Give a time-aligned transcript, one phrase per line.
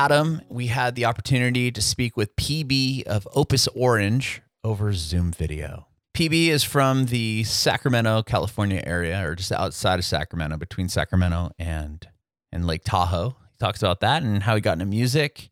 [0.00, 0.40] Adam.
[0.48, 5.88] We had the opportunity to speak with PB of Opus Orange over Zoom video.
[6.14, 12.08] PB is from the Sacramento, California area, or just outside of Sacramento, between Sacramento and
[12.50, 13.36] and Lake Tahoe.
[13.50, 15.50] He talks about that and how he got into music.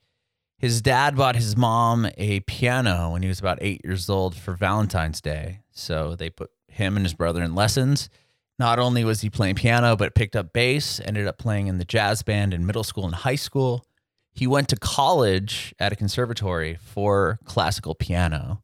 [0.57, 4.55] His dad bought his mom a piano when he was about eight years old for
[4.55, 5.61] Valentine's Day.
[5.73, 8.09] So they put him and his brother in lessons.
[8.59, 11.85] Not only was he playing piano, but picked up bass, ended up playing in the
[11.85, 13.85] jazz band in middle school and high school.
[14.39, 18.63] He went to college at a conservatory for classical piano.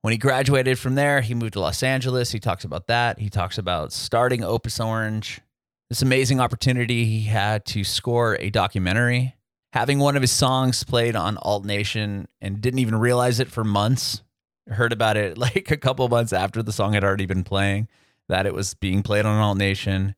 [0.00, 2.32] When he graduated from there, he moved to Los Angeles.
[2.32, 3.18] He talks about that.
[3.18, 5.42] He talks about starting Opus Orange,
[5.90, 9.36] this amazing opportunity he had to score a documentary,
[9.74, 13.62] having one of his songs played on Alt Nation and didn't even realize it for
[13.62, 14.22] months.
[14.68, 17.88] Heard about it like a couple months after the song had already been playing,
[18.30, 20.14] that it was being played on Alt Nation.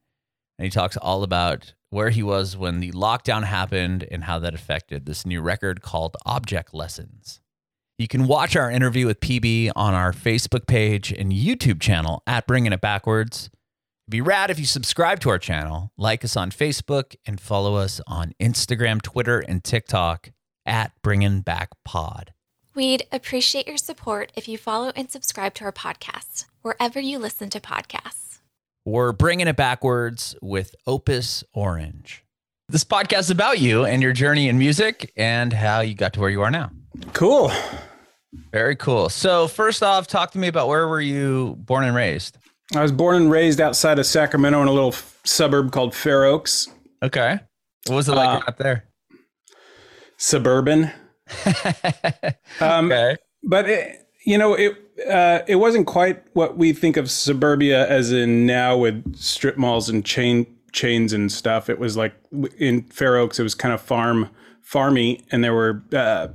[0.61, 4.55] And he talks all about where he was when the lockdown happened and how that
[4.55, 7.43] affected this new record called Object Lessons.
[7.99, 12.47] You can watch our interview with PB on our Facebook page and YouTube channel at
[12.47, 13.51] Bringing It Backwards.
[14.07, 17.75] It'd be rad if you subscribe to our channel, like us on Facebook, and follow
[17.75, 20.33] us on Instagram, Twitter, and TikTok
[20.65, 22.33] at Bringing Back Pod.
[22.75, 27.51] We'd appreciate your support if you follow and subscribe to our podcast wherever you listen
[27.51, 28.22] to podcasts.
[28.85, 32.25] We're bringing it backwards with Opus Orange.
[32.69, 36.21] This podcast is about you and your journey in music and how you got to
[36.21, 36.71] where you are now.
[37.13, 37.53] Cool.
[38.51, 39.09] Very cool.
[39.09, 42.39] So, first off, talk to me about where were you born and raised?
[42.75, 46.69] I was born and raised outside of Sacramento in a little suburb called Fair Oaks.
[47.03, 47.39] Okay.
[47.87, 48.85] What was it like Uh, up there?
[50.17, 50.91] Suburban.
[52.61, 53.17] Um, okay.
[53.43, 54.77] But it, you know, it
[55.09, 59.89] uh, it wasn't quite what we think of suburbia as in now with strip malls
[59.89, 61.69] and chain chains and stuff.
[61.69, 62.15] It was like
[62.59, 64.31] in Fair Oaks, it was kind of farm
[64.69, 66.29] farmy, and there were uh,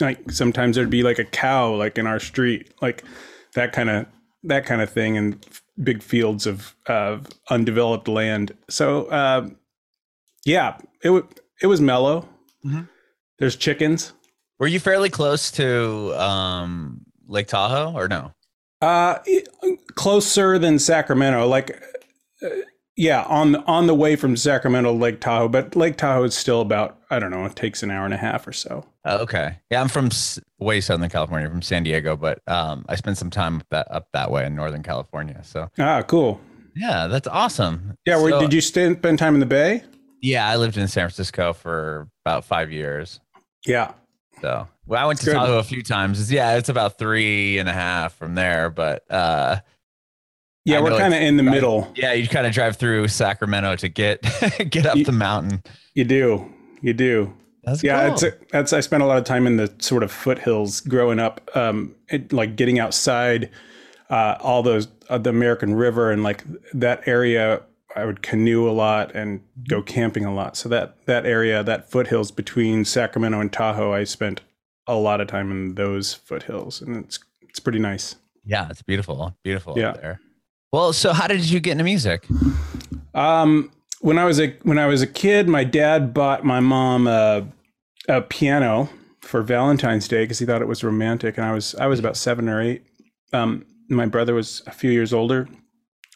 [0.00, 3.02] like sometimes there'd be like a cow like in our street, like
[3.54, 4.06] that kind of
[4.44, 5.44] that kind of thing, and
[5.82, 8.52] big fields of of undeveloped land.
[8.68, 9.48] So uh,
[10.44, 11.24] yeah, it was
[11.62, 12.28] it was mellow.
[12.64, 12.88] Mhm.
[13.38, 14.12] There's chickens.
[14.58, 18.32] Were you fairly close to um, Lake Tahoe or no?
[18.82, 19.18] Uh,
[19.94, 21.46] closer than Sacramento.
[21.46, 21.82] Like,
[22.42, 22.48] uh,
[22.96, 26.60] yeah, on on the way from Sacramento to Lake Tahoe, but Lake Tahoe is still
[26.60, 27.44] about I don't know.
[27.44, 28.84] It takes an hour and a half or so.
[29.04, 29.58] Oh, okay.
[29.70, 33.30] Yeah, I'm from s- way southern California, from San Diego, but um, I spent some
[33.30, 35.40] time up that, up that way in Northern California.
[35.44, 36.40] So Ah, cool.
[36.74, 37.94] yeah, that's awesome.
[38.06, 39.82] Yeah, where, So- did you spend spend time in the Bay?
[40.22, 43.20] Yeah, I lived in San Francisco for about five years.
[43.66, 43.92] Yeah,
[44.40, 45.34] So well, I went to Good.
[45.34, 46.18] Tahoe a few times.
[46.20, 49.60] It's- Yeah, it's about three and a half from there, but uh,
[50.64, 51.52] yeah, I we're kind of in the right.
[51.52, 51.92] middle.
[51.94, 54.22] yeah, you kind of drive through Sacramento to get
[54.70, 55.62] get up You- the mountain.
[55.94, 56.52] You do,
[56.82, 57.32] you do.
[57.64, 58.14] That's Yeah, cool.
[58.24, 61.50] it's that's I spent a lot of time in the sort of foothills growing up,
[61.56, 63.50] um, it, like getting outside,
[64.08, 67.62] uh, all those uh, the American River and like that area.
[67.96, 70.56] I would canoe a lot and go camping a lot.
[70.56, 74.42] So that that area, that foothills between Sacramento and Tahoe, I spent
[74.86, 78.16] a lot of time in those foothills, and it's it's pretty nice.
[78.44, 79.90] yeah, it's beautiful, beautiful Yeah.
[79.90, 80.20] up there.
[80.72, 82.26] Well, so how did you get into music?
[83.14, 83.70] Um,
[84.00, 87.46] when I was a when I was a kid, my dad bought my mom a,
[88.08, 88.88] a piano
[89.20, 92.16] for Valentine's Day because he thought it was romantic, and I was I was about
[92.16, 92.84] seven or eight.
[93.32, 95.48] Um, my brother was a few years older,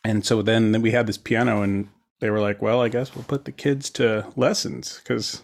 [0.05, 1.89] and so then we had this piano, and
[2.21, 5.43] they were like, "Well, I guess we'll put the kids to lessons because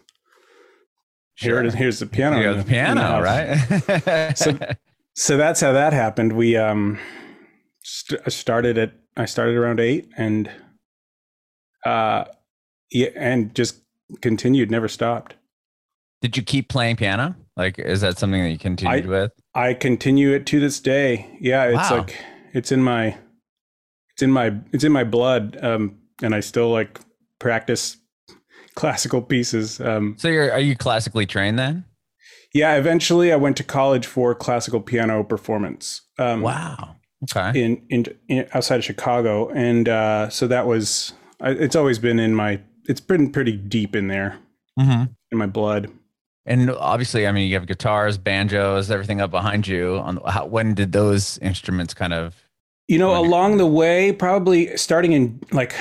[1.36, 1.74] here it is.
[1.74, 2.40] Here's the piano.
[2.40, 4.36] You the- the piano, right?
[4.36, 4.58] So-
[5.18, 6.34] so that's how that happened.
[6.34, 6.98] We um
[7.82, 10.50] st- I started at I started around eight and
[11.86, 12.24] uh
[12.90, 13.80] yeah and just
[14.20, 15.34] continued, never stopped.
[16.22, 17.34] did you keep playing piano?
[17.56, 19.32] Like, is that something that you continued I- with?
[19.54, 21.26] I continue it to this day.
[21.40, 21.98] Yeah, it's Wow.
[21.98, 22.16] like
[22.52, 23.16] it's in my
[24.12, 25.58] it's in my it's in my blood.
[25.62, 27.00] Um and I still like
[27.38, 27.96] practice
[28.76, 29.80] classical pieces.
[29.80, 31.84] Um So you're are you classically trained then?
[32.54, 36.02] yeah, eventually I went to college for classical piano performance.
[36.18, 36.96] Um Wow.
[37.24, 37.58] Okay.
[37.64, 41.14] in, in, in outside of Chicago, and uh, so that was.
[41.40, 42.60] I, it's always been in my.
[42.88, 44.38] It's been pretty deep in there
[44.78, 45.90] hmm in my blood.
[46.44, 49.96] And obviously, I mean, you have guitars, banjos, everything up behind you.
[49.96, 52.34] On how, when did those instruments kind of?
[52.86, 55.74] You know, along the way, probably starting in like,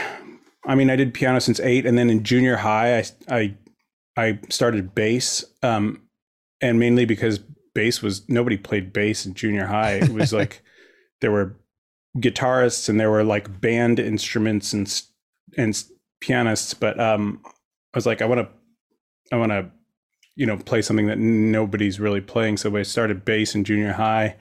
[0.68, 3.56] I mean, I did piano since eight, and then in junior high, I I
[4.18, 6.02] I started bass, um,
[6.62, 7.40] and mainly because
[7.74, 9.94] bass was nobody played bass in junior high.
[9.94, 10.64] It was like
[11.22, 11.56] there were
[12.18, 15.04] guitarists and there were like band instruments and
[15.58, 15.84] and
[16.22, 18.50] pianists, but um, I was like, I want to,
[19.32, 19.70] I want to
[20.36, 22.58] you know play something that nobody's really playing.
[22.58, 24.36] So I started bass in junior high,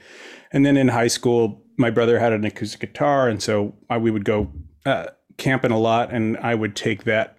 [0.53, 4.11] and then in high school, my brother had an acoustic guitar, and so I, we
[4.11, 4.53] would go
[4.87, 5.06] uh,
[5.37, 7.37] camping a lot, and I would take that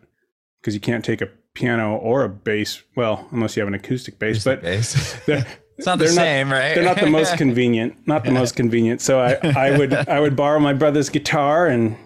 [0.61, 2.81] because you can't take a piano or a bass.
[2.95, 5.13] Well, unless you have an acoustic bass, but Bass.
[5.25, 5.45] they're-
[5.77, 6.73] it's not the they're not- same, right?
[6.75, 8.07] they're not the most convenient.
[8.07, 9.01] Not the most convenient.
[9.01, 11.97] So I, I would I would borrow my brother's guitar and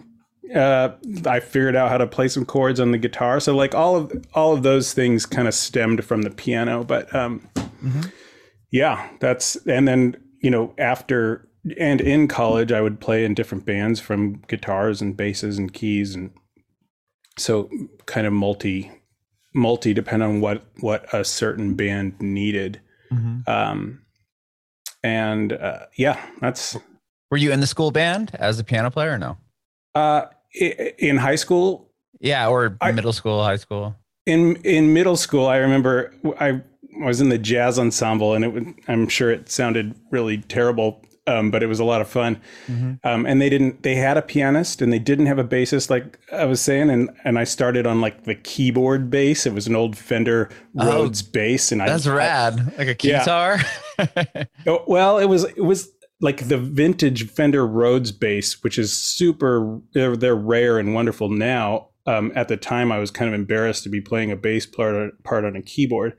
[0.56, 0.89] uh,
[1.27, 3.39] I figured out how to play some chords on the guitar.
[3.39, 6.83] So like all of all of those things kind of stemmed from the piano.
[6.83, 7.47] But um,
[8.71, 11.47] yeah, that's and then you know after
[11.79, 16.15] and in college I would play in different bands from guitars and basses and keys
[16.15, 16.31] and
[17.38, 17.69] so
[18.06, 18.91] kind of multi
[19.53, 22.79] multi depend on what what a certain band needed
[23.11, 23.47] Mhm.
[23.47, 24.01] um
[25.03, 26.77] and uh, yeah that's
[27.31, 29.38] Were you in the school band as a piano player or no?
[29.95, 30.25] uh
[31.00, 33.95] in high school Yeah, or I- middle school, high school.
[34.27, 36.61] in in middle school i remember i
[37.01, 41.51] was in the jazz ensemble and it would i'm sure it sounded really terrible um,
[41.51, 42.41] but it was a lot of fun
[43.03, 46.17] um, and they didn't they had a pianist and they didn't have a bassist like
[46.33, 49.75] i was saying and and i started on like the keyboard bass it was an
[49.75, 52.73] old fender Oh, rhodes bass and That's I, That's rad.
[52.77, 53.19] Like a Yeah.
[53.19, 53.59] guitar.
[54.67, 55.89] Oh, well, it was it was
[56.21, 59.79] like the vintage Fender Rhodes bass, which is super.
[59.93, 61.89] They're, they're rare and wonderful now.
[62.05, 65.21] Um, at the time, I was kind of embarrassed to be playing a bass part
[65.23, 66.13] part on a keyboard,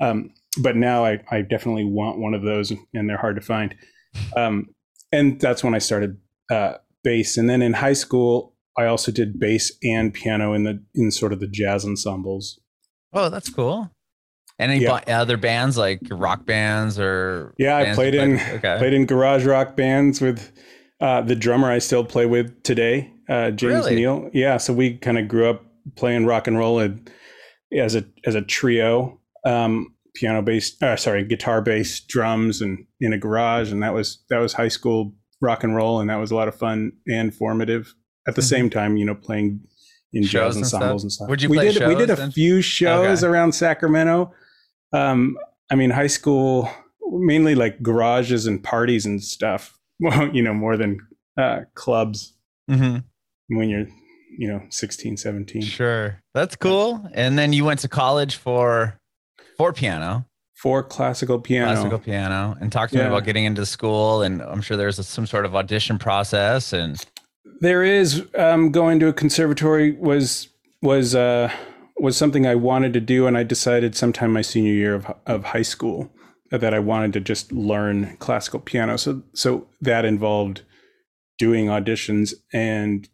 [0.00, 0.30] um,
[0.62, 3.74] but now I, I definitely want one of those, and they're hard to find.
[4.36, 4.68] Um,
[5.12, 6.18] and that's when I started
[6.50, 10.82] uh, bass, and then in high school, I also did bass and piano in the
[10.94, 12.58] in sort of the jazz ensembles.
[13.12, 13.90] oh, that's cool.
[14.58, 15.00] Any Yeah.
[15.08, 18.76] other bands like rock bands or Yeah, I played in Okay.
[18.78, 20.50] played in garage rock bands with
[21.00, 23.94] uh, the drummer I still play with today, uh, James Really?
[23.96, 24.30] Neal.
[24.32, 25.62] Yeah, so we kind of grew up
[25.96, 27.08] playing rock and roll and,
[27.76, 33.12] as a as a trio, um, piano bass, uh, sorry, guitar based drums, and in
[33.12, 36.30] a garage, and that was that was high school rock and roll, and that was
[36.30, 37.94] a lot of fun and formative.
[38.26, 38.48] At the Mhm.
[38.48, 39.60] same time, you know, playing
[40.12, 40.80] in Shows jazz and stuff?
[40.80, 41.28] ensembles and stuff.
[41.28, 43.30] Would you we did we did a few shows Okay.
[43.30, 44.32] around Sacramento.
[44.92, 45.36] Um,
[45.70, 46.70] I mean, high school,
[47.10, 49.78] mainly like garages and parties and stuff.
[50.00, 50.98] Well, you know, more than
[51.38, 52.34] uh, clubs
[52.68, 52.98] hmm
[53.48, 53.86] when you're,
[54.38, 55.62] you know, 16, 17.
[55.62, 56.20] Sure.
[56.34, 57.08] That's cool.
[57.14, 58.98] And then you went to college for
[59.56, 61.72] for piano, For classical piano.
[61.72, 64.22] classical piano, and talk to me about getting into school.
[64.22, 66.72] And I'm sure there's a, some sort of audition process.
[66.72, 67.02] And
[67.60, 70.48] There is um, going to a conservatory was
[70.82, 71.50] was uh,
[71.96, 75.44] was something I wanted to do, and I decided sometime my senior year of of
[75.44, 76.10] high school
[76.50, 78.96] that I wanted to just learn classical piano.
[78.96, 80.62] So so that involved
[81.38, 83.08] doing auditions and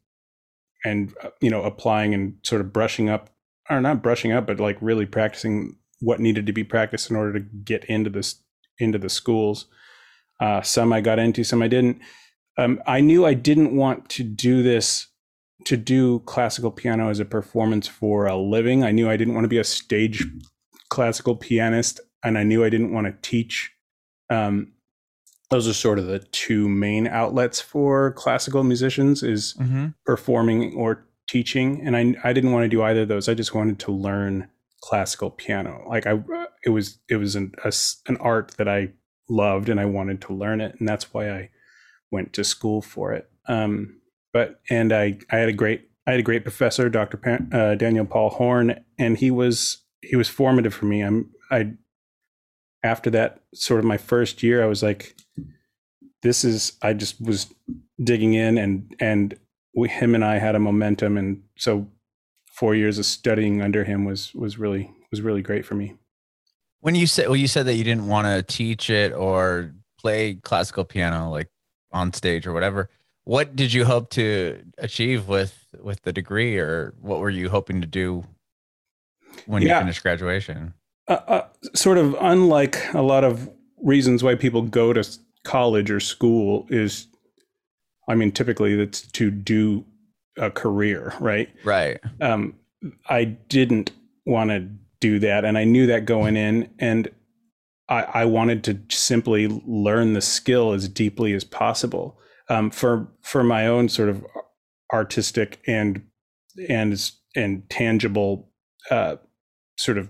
[0.84, 3.30] and uh, you know applying and sort of brushing up
[3.68, 7.32] or not brushing up, but like really practicing what needed to be practiced in order
[7.34, 8.42] to get into this
[8.78, 9.66] into the schools.
[10.40, 12.00] Uh, some I got into, some I didn't.
[12.56, 15.06] Um, I knew I didn't want to do this
[15.66, 18.82] to do classical piano as a performance for a living.
[18.82, 20.24] I knew I didn't want to be a stage
[20.88, 23.70] classical pianist, and I knew I didn't want to teach.
[24.30, 24.72] Um,
[25.50, 29.54] those are sort of the two main outlets for classical musicians: is
[30.06, 31.82] performing or teaching.
[31.84, 33.28] And I I didn't want to do either of those.
[33.28, 34.48] I just wanted to learn
[34.82, 35.84] classical piano.
[35.88, 36.20] Like I,
[36.64, 37.72] it was it was an a
[38.06, 38.90] an art that I
[39.28, 41.50] loved, and I wanted to learn it, and that's why I
[42.10, 43.30] went to school for it.
[43.46, 44.00] Um,
[44.32, 47.16] but and I I had a great I had a great professor, Dr.
[47.16, 51.02] Pa- uh, Daniel Paul Horn, and he was he was formative for me.
[51.02, 51.72] I'm I
[52.82, 55.14] after that sort of my first year, I was like,
[56.22, 57.52] this is I just was
[58.02, 59.38] digging in and and
[59.74, 61.86] we, him and I had a momentum, and so
[62.60, 65.94] four years of studying under him was was really was really great for me.
[66.80, 70.34] when you said well, you said that you didn't want to teach it or play
[70.34, 71.48] classical piano like
[71.90, 72.90] on stage or whatever.
[73.24, 77.80] What did you hope to achieve with with the degree, or what were you hoping
[77.80, 78.24] to do
[79.46, 80.74] when you finished graduation?
[81.08, 83.50] uh, uh, sort of unlike a lot of
[83.82, 85.02] reasons why people go to
[85.44, 87.06] college or school is
[88.08, 89.84] i mean typically it's to do
[90.38, 91.98] a career right Right.
[92.20, 92.54] um,
[93.08, 93.90] i didn't
[94.26, 94.68] want to
[95.00, 97.08] do that and i knew that going in and
[97.88, 102.16] I, I wanted to simply learn the skill as deeply as possible
[102.48, 104.24] um, for for my own sort of
[104.92, 106.02] artistic and
[106.68, 108.48] and and tangible
[108.92, 109.16] uh,
[109.76, 110.08] sort of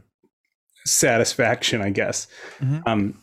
[0.85, 2.27] satisfaction, I guess.
[2.61, 2.83] Mhm.
[2.87, 3.19] Um,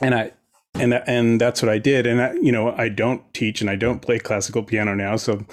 [0.00, 0.32] and I
[0.74, 2.06] and and that's what I did.
[2.06, 5.46] And I, you know, I don't teach and I don't play classical piano now, so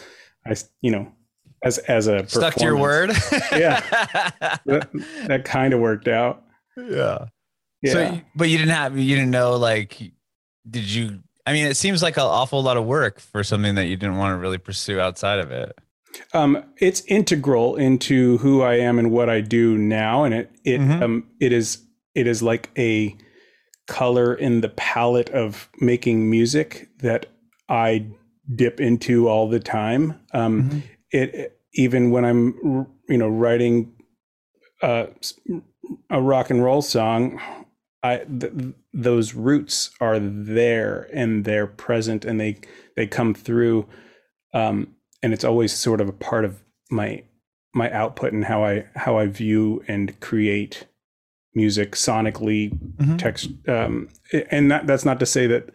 [0.50, 1.12] I, you know,
[1.64, 3.12] as as a Stuck to your word.
[3.52, 3.80] Yeah.
[4.66, 4.90] that,
[5.28, 6.44] that kind of worked out.
[6.78, 7.26] Yeah.
[7.82, 7.94] Yeah.
[7.94, 10.00] So, but you didn't have, you didn't know, like,
[10.70, 11.20] did you?
[11.46, 14.18] I mean, it seems like an awful lot of work for something that you didn't
[14.18, 15.74] want to really pursue outside of it.
[16.34, 20.80] um, it's integral into who I am and what I do now, and it it
[20.82, 21.02] Mhm.
[21.02, 21.84] um it is
[22.16, 23.16] it is like a
[23.88, 27.26] color in the palette of making music that
[27.70, 28.08] I
[28.54, 30.20] dip into all the time.
[30.34, 30.84] Um, Mhm.
[31.12, 33.92] it even when I'm you know writing
[34.82, 35.08] uh,
[36.10, 37.40] a rock and roll song,
[38.04, 38.54] I th-
[38.94, 42.58] those roots are there and they're present and they
[42.96, 43.88] they come through,
[44.54, 47.24] um, and it's always sort of a part of my
[47.74, 50.86] my output and how I how I view and create
[51.56, 53.18] music sonically Mhm.
[53.18, 54.10] text um,
[54.52, 55.70] and that, that's not to say that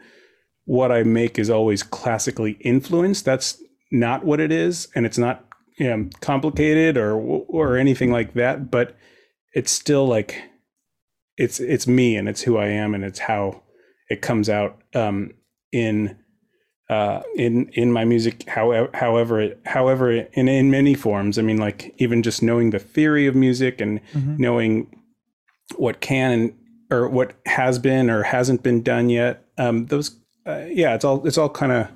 [0.66, 3.24] what I make is always classically influenced.
[3.24, 5.44] That's not what it is, and it's not
[5.78, 8.70] you know, complicated or or anything like that.
[8.70, 8.96] But
[9.54, 10.40] it's still like
[11.36, 13.62] it's it's me and it's who I am and it's how
[14.08, 15.32] it comes out um,
[15.72, 16.16] in
[16.90, 18.48] uh, in in my music.
[18.48, 21.38] However, however, it, however, in in many forms.
[21.38, 24.38] I mean, like even just knowing the theory of music and Mhm.
[24.38, 24.86] knowing
[25.76, 26.52] what can and
[26.90, 29.44] or what has been or hasn't been done yet.
[29.56, 31.88] Um, those, uh, yeah, it's all it's all kind of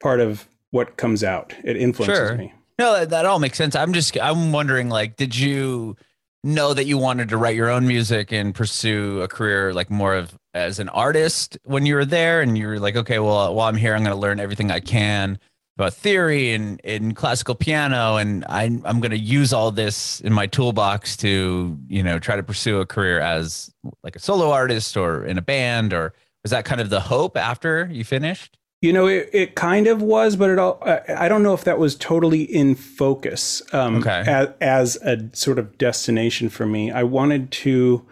[0.00, 1.54] part of what comes out.
[1.64, 2.36] It influences Sure.
[2.36, 2.52] me.
[2.78, 3.74] No, that, that all makes sense.
[3.74, 5.96] I'm just, I'm wondering, like, did you
[6.44, 10.14] know that you wanted to write your own music and pursue a career like more
[10.14, 12.40] of as an artist when you were there?
[12.40, 14.78] And you were like, okay, well, while I'm here, I'm going to learn everything I
[14.78, 15.38] can
[15.76, 20.32] about theory and in classical piano, and I, I'm going to use all this in
[20.32, 24.96] my toolbox to, you know, try to pursue a career as like a solo artist
[24.96, 26.14] or in a band, or
[26.48, 28.56] was that kind of the hope after you finished?
[28.80, 31.64] You know, it, it kind of was, but it all, I, I don't know if
[31.64, 34.22] that was totally in focus um, Okay.
[34.26, 36.90] as, as a sort of destination for me.
[36.90, 38.06] I wanted to,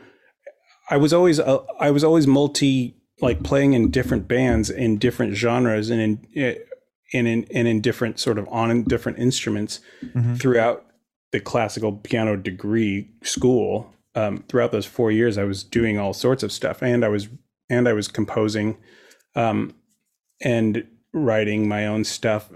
[0.90, 5.34] I was always, uh, I was always multi, like playing in different bands in different
[5.34, 6.56] genres and in, eh,
[7.14, 9.80] and in, and in different sort of on different instruments
[10.14, 10.38] Mhm.
[10.38, 10.84] throughout
[11.32, 13.94] the classical piano degree school.
[14.16, 17.28] Um, throughout those four years, I was doing all sorts of stuff and I was,
[17.68, 18.76] and I was composing.
[19.34, 19.74] Um,
[20.42, 22.50] and writing my own stuff.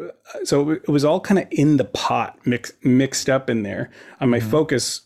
[0.44, 3.90] So it was all kind of in the pot, mix, mixed up in there.
[4.20, 5.02] Uh, my focus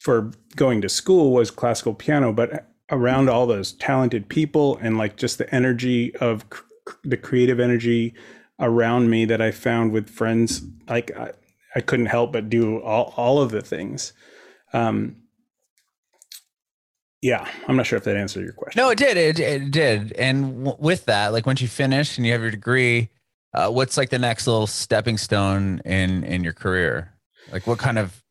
[0.00, 5.16] for going to school was classical piano, but around all those talented people and like
[5.16, 8.14] just the energy of c- the creative energy
[8.58, 11.32] around me that I found with friends, like I,
[11.74, 14.12] I couldn't help but do all, all of the things.
[14.72, 15.16] Um,
[17.26, 18.80] yeah, I'm not sure if that answered your question.
[18.80, 19.16] No, it did.
[19.16, 20.12] It, it did.
[20.12, 23.08] And w- with that, like once you finish and you have your degree,
[23.52, 27.12] uh, what's like the next little stepping stone in in your career?
[27.50, 28.22] Like what kind of,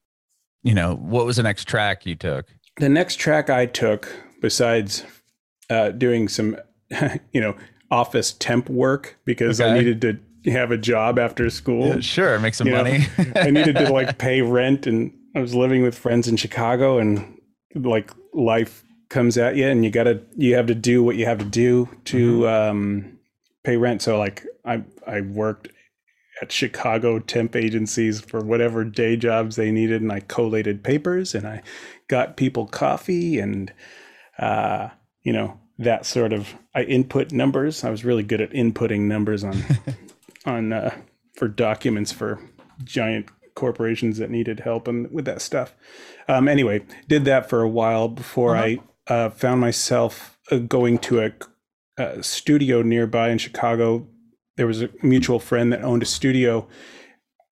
[0.64, 2.46] you know, what was the next track you took?
[2.78, 4.08] the next track I took,
[4.42, 5.04] besides
[5.70, 6.58] uh, doing some,
[7.32, 7.56] you know,
[7.92, 12.00] office temp work because I needed to have a job after school.
[12.02, 13.06] sure, make some You know, money.
[13.36, 17.40] I needed to like pay rent, and I was living with friends in Chicago, and
[17.76, 18.84] like life
[19.16, 21.88] comes at you, and you gotta you have to do what you have to do
[22.04, 23.18] to um,
[23.64, 24.02] pay rent.
[24.02, 25.70] So like I I worked
[26.42, 31.48] at Chicago temp agencies for whatever day jobs they needed, and I collated papers, and
[31.48, 31.64] I
[32.10, 33.72] got people coffee, and
[34.38, 34.90] uh,
[35.24, 37.86] you know that sort of I input numbers.
[37.86, 39.64] I was really good at inputting numbers on
[40.46, 40.94] on uh,
[41.36, 42.42] for documents for
[42.84, 45.74] giant corporations that needed help and with that stuff.
[46.28, 51.22] Um, anyway, did that for a while before I uh, found myself uh, going to
[51.22, 51.32] a,
[51.98, 54.08] a studio nearby in Chicago.
[54.58, 56.68] There was a mutual friend that owned a studio,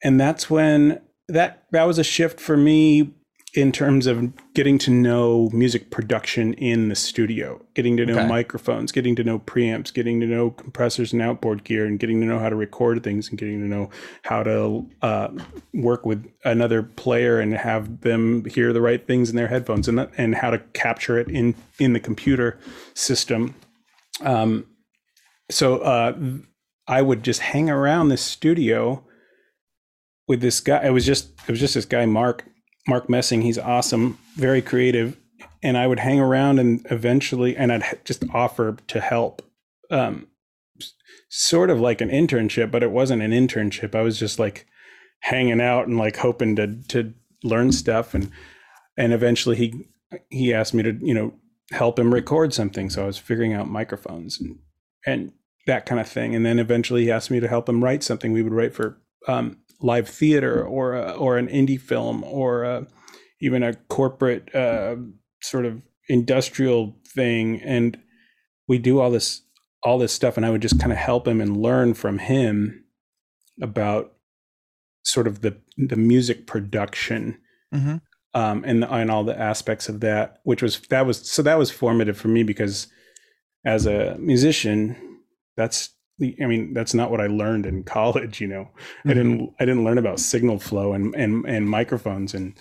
[0.03, 3.13] and that's when that that was a shift for me
[3.55, 8.27] in terms of getting to know music production in the studio, getting to know Okay.
[8.27, 12.25] microphones, getting to know preamps, getting to know compressors and outboard gear, and getting to
[12.25, 13.91] know how to record things, and getting to know
[14.23, 15.27] how to uh,
[15.73, 19.99] work with another player and have them hear the right things in their headphones, and
[19.99, 22.57] that, and how to capture it in in the computer
[22.95, 23.53] system.
[24.21, 24.65] Um,
[25.51, 26.17] so uh,
[26.87, 29.03] I would just hang around this studio
[30.27, 30.87] with this guy.
[30.87, 32.45] It was just it was just this guy Mark
[32.87, 33.41] Mark Messing.
[33.41, 35.17] He's awesome, very creative,
[35.61, 39.41] and I would hang around and eventually, and I'd just offer to help.
[39.89, 40.27] Um,
[41.29, 43.95] sort of like an internship, but it wasn't an internship.
[43.95, 44.67] I was just like
[45.21, 47.13] hanging out and like hoping to to
[47.43, 48.31] learn stuff, and
[48.97, 49.87] and eventually he
[50.29, 51.33] he asked me to you know
[51.71, 52.89] help him record something.
[52.89, 54.59] So I was figuring out microphones and
[55.05, 55.31] and
[55.65, 56.35] that kind of thing.
[56.35, 58.31] And then eventually he asked me to help him write something.
[58.31, 58.97] We would write for
[59.27, 62.83] um, live theater or a, or an indie film or uh
[63.41, 64.95] even a corporate uh,
[65.41, 67.99] sort of industrial thing and
[68.67, 69.41] we do all this
[69.83, 72.85] all this stuff and I would just kind of help him and learn from him
[73.61, 74.13] about
[75.03, 77.37] sort of the the music production
[77.73, 77.95] Mm-hmm.
[78.39, 81.71] um, and and all the aspects of that, which was that was so that was
[81.71, 82.85] formative for me because
[83.65, 84.95] as a musician,
[85.57, 85.89] that's
[86.21, 88.39] I mean that's not what I learned in college.
[88.41, 88.69] You know,
[89.05, 92.53] I didn't I didn't learn about signal flow and and and microphones and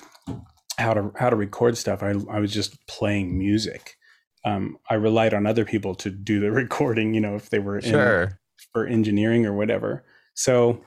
[0.78, 2.02] how to how to record stuff.
[2.02, 3.96] I I was just playing music.
[4.44, 7.14] Um, I relied on other people to do the recording.
[7.14, 8.40] You know, if they were in, Sure.
[8.72, 10.04] for engineering or whatever.
[10.34, 10.82] So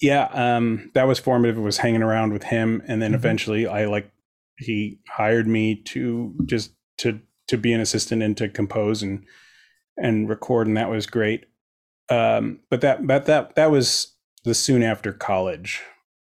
[0.00, 1.58] yeah, um, that was formative.
[1.58, 3.16] It was hanging around with him, and then Mhm.
[3.16, 4.10] eventually, I like
[4.58, 9.24] he hired me to just to to be an assistant and to compose and
[9.96, 11.46] and record, and that was great.
[12.10, 14.14] Um, but that but that that was
[14.44, 15.82] the soon after college,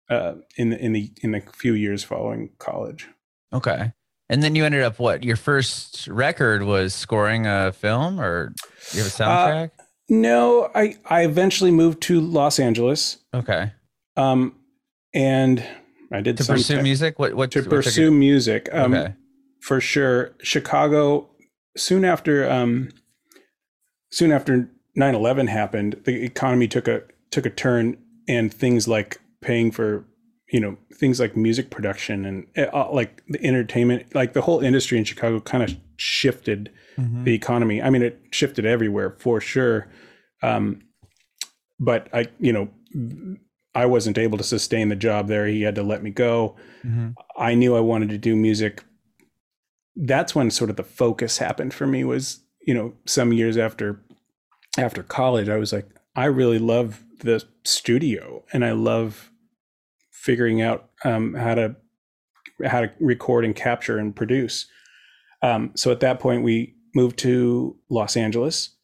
[0.09, 3.07] uh, in the in the in the few years following college.
[3.53, 3.93] Okay.
[4.31, 5.23] And then you ended up what?
[5.23, 8.53] Your first record was scoring a film, or
[8.93, 9.71] you have a Uh, soundtrack?
[10.09, 13.71] No, I I eventually moved to Los Angeles, okay.
[14.17, 14.55] um,
[15.13, 15.63] and
[16.11, 17.33] I did To some pursue te- music, what?
[17.35, 17.51] What?
[17.51, 18.69] to what pursue music.
[18.71, 19.13] Um, okay.
[19.61, 20.35] for sure.
[20.41, 21.29] Chicago,
[21.77, 22.89] soon after, um,
[24.11, 24.69] soon after
[24.99, 27.01] 9-11 happened, the economy took a
[27.31, 30.05] took a turn, and things like paying for,
[30.51, 34.97] you know, things like music production and uh, like the entertainment, like the whole industry
[34.97, 37.23] in Chicago, kind of shifted Mhm.
[37.23, 37.81] the economy.
[37.81, 39.87] I mean, it shifted everywhere for sure.
[40.43, 40.81] Um,
[41.79, 42.67] but I, you know,
[43.73, 45.47] I wasn't able to sustain the job there.
[45.47, 46.57] He had to let me go.
[46.85, 47.13] Mhm.
[47.37, 48.83] I knew I wanted to do music.
[49.95, 54.01] That's when sort of the focus happened for me was, you know, some years after
[54.79, 59.31] after college, I was like, I really love the studio and I love
[60.11, 61.75] figuring out um, how to
[62.65, 64.67] how to record and capture and produce.
[65.41, 68.75] Um, so at that point, we moved to Los Angeles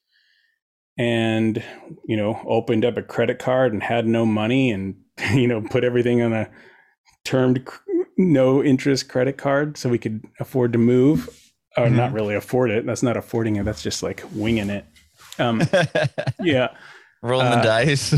[0.97, 1.61] and
[2.07, 4.95] you know opened up a credit card and had no money and
[5.33, 6.49] you know put everything on a
[7.25, 7.67] termed
[8.17, 11.27] no interest credit card so we could afford to move
[11.75, 12.13] or not Mhm.
[12.13, 14.85] really afford it that's not affording it that's just like winging it
[15.39, 15.61] um
[16.41, 16.69] yeah
[17.21, 18.13] Rolling the uh, dice.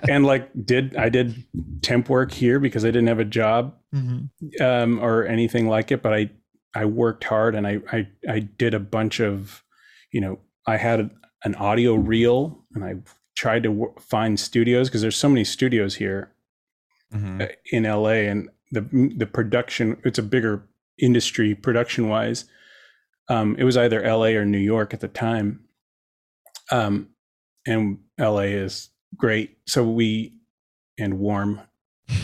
[0.08, 1.44] and like did i did
[1.82, 4.30] temp work here because i didn't have a job Mhm.
[4.62, 6.30] um, or anything like it, but I
[6.74, 9.62] I worked hard and I I I did a bunch of,
[10.12, 11.10] you know, I had
[11.44, 12.94] an audio reel and I
[13.36, 16.32] tried to w- find studios because there's so many studios here
[17.14, 17.42] Mhm.
[17.42, 18.80] uh, in LA and the
[19.14, 20.66] the production it's a bigger
[20.98, 22.46] industry production wise.
[23.28, 25.60] Um, it was either LA or New York at the time,
[26.72, 27.08] um,
[27.66, 29.56] and LA is great.
[29.66, 30.34] So we
[30.98, 31.60] and warm.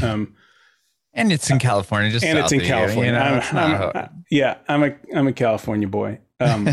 [0.03, 0.35] Um,
[1.15, 3.13] And it's in California, just and it's in of you, California.
[3.13, 3.57] You know, I'm-
[3.97, 6.19] I'm- yeah, I'm a I'm a California boy.
[6.41, 6.69] Um,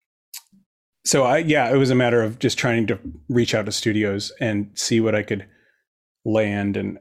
[1.04, 4.32] so I yeah, it was a matter of just trying to reach out to studios
[4.40, 5.46] and see what I could
[6.24, 6.98] land and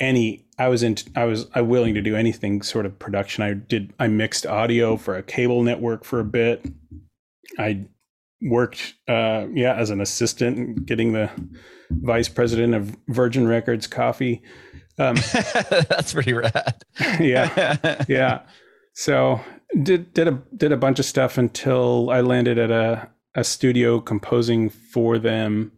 [0.00, 3.44] any I was in I was I willing to do anything sort of production.
[3.44, 6.66] I did I mixed audio for a cable network for a bit.
[7.58, 7.84] I
[8.42, 11.30] worked uh yeah as an assistant getting the
[11.90, 14.42] vice president of Virgin Records coffee.
[14.98, 15.16] Um
[15.70, 16.84] That's pretty rad.
[17.20, 18.42] yeah yeah
[18.94, 19.40] so
[19.82, 24.00] did did a did a bunch of stuff until i landed at a a studio
[24.00, 25.72] composing for them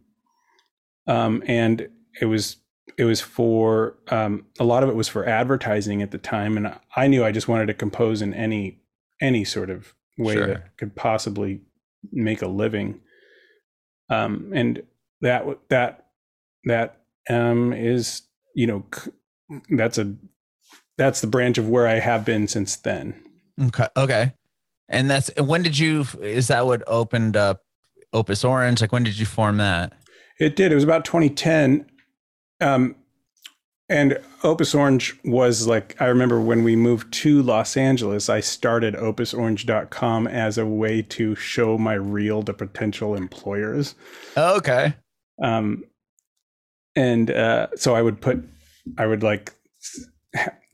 [1.06, 1.88] um and
[2.20, 2.56] it was
[2.98, 6.74] it was for um a lot of it was for advertising at the time and
[6.96, 8.78] i knew i just wanted to compose in any
[9.22, 10.46] any sort of way Sure.
[10.48, 11.62] that could possibly
[12.12, 13.00] make a living
[14.10, 14.82] um and
[15.20, 16.06] that that
[16.64, 18.22] that um is
[18.54, 18.84] you know
[19.70, 20.14] that's a
[20.98, 23.14] that's the branch of where I have been since then.
[23.60, 23.86] Okay.
[23.96, 24.32] Okay.
[24.88, 26.04] And that's when did you?
[26.20, 27.62] Is that what opened up
[28.12, 28.80] Opus Orange?
[28.80, 29.92] Like when did you form that?
[30.38, 30.70] It did.
[30.70, 31.86] It was about 2010.
[32.60, 32.94] Um,
[33.88, 38.94] and Opus Orange was like, I remember when we moved to Los Angeles, I started
[38.94, 43.94] opusorange.com as a way to show my reel to potential employers.
[44.36, 44.94] Oh, okay.
[45.40, 45.84] Um,
[46.96, 48.42] and uh, so I would put,
[48.98, 49.52] I would like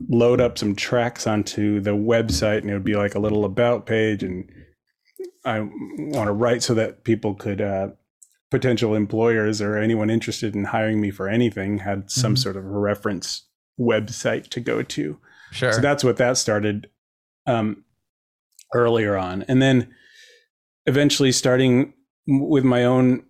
[0.09, 3.85] load up some tracks onto the website, and it would be like a little about
[3.85, 4.22] page.
[4.22, 4.51] And
[5.44, 7.88] I want to write so that people could, uh,
[8.53, 12.38] potential employers or anyone interested in hiring me for anything, had some Mhm.
[12.38, 13.47] sort of reference
[13.81, 15.19] website to go to.
[15.51, 15.73] Sure.
[15.73, 16.88] So that's what that started
[17.47, 17.85] um,
[18.73, 19.43] earlier on.
[19.49, 19.93] And then
[20.87, 21.93] eventually starting
[22.29, 23.25] with my own,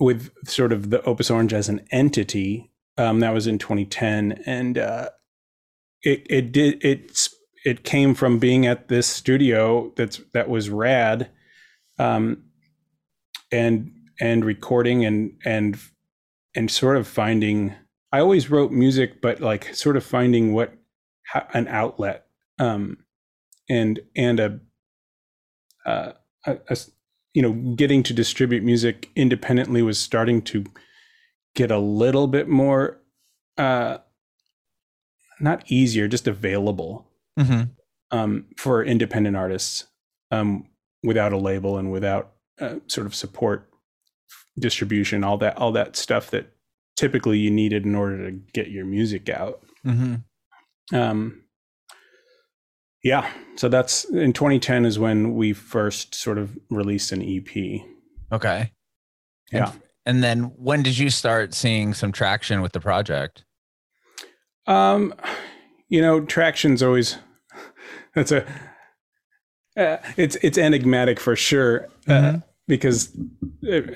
[0.00, 4.42] with sort of the Opus Orange as an entity, um, that was in 2010.
[4.46, 5.10] And uh,
[6.02, 7.32] it, it did, it's,
[7.64, 11.30] it came from being at this studio that's that was rad,
[11.98, 12.42] um,
[13.52, 15.78] and and recording and and
[16.54, 17.74] and sort of finding.
[18.12, 20.72] I always wrote music, but like sort of finding what
[21.52, 22.26] an outlet
[22.58, 22.98] um,
[23.68, 24.60] and and a,
[25.84, 26.12] uh,
[26.46, 26.76] a, a
[27.34, 30.64] you know getting to distribute music independently was starting to
[31.54, 33.00] get a little bit more
[33.58, 33.98] uh,
[35.40, 37.06] not easier, just available
[37.38, 37.64] Mm-hmm.
[38.16, 39.88] um, for independent artists
[40.30, 40.68] um,
[41.02, 43.68] without a label and without uh, sort of support,
[44.58, 46.52] distribution, all that, all that stuff that
[46.96, 49.62] typically you needed in order to get your music out.
[49.84, 50.96] Mm-hmm.
[50.96, 51.42] Um,
[53.02, 57.82] yeah, so that's in 2010 is when we first sort of released an EP.
[58.32, 58.72] Okay.
[59.52, 59.70] Yeah.
[59.70, 63.44] And, and then when did you start seeing some traction with the project?
[64.66, 65.14] Um,
[65.88, 67.18] you know, traction's always
[68.14, 68.44] that's a
[69.76, 72.42] uh, it's it's enigmatic for sure uh, Mhm.
[72.68, 73.16] Because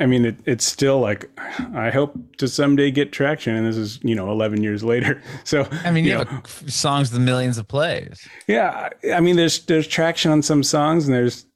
[0.01, 1.29] I mean it, it's still like
[1.75, 5.21] I hope to someday get traction, and this is you know 11 years later.
[5.45, 8.27] So I mean, you you have a- songs with millions of plays.
[8.47, 11.47] Yeah, I- I mean, there's there's traction on some songs, and there's